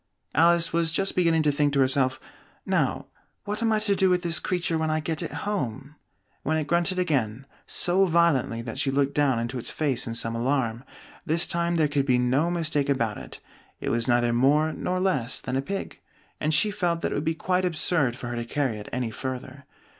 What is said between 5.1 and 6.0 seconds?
it home?"